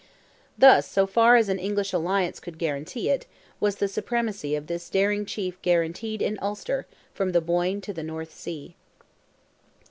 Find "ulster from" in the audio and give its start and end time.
6.41-7.33